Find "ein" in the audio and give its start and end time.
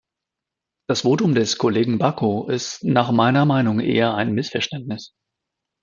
4.15-4.33